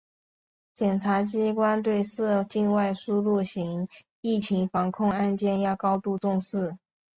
[0.73, 3.87] 检察机关对涉境外输入型
[4.21, 6.75] 疫情防控案件要高度重视